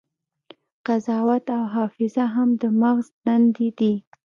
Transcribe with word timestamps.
قضاوت 0.87 1.45
او 1.57 1.63
حافظه 1.75 2.23
هم 2.35 2.49
د 2.61 2.63
مغز 2.81 3.07
دندې 3.25 3.69
دي. 3.79 3.93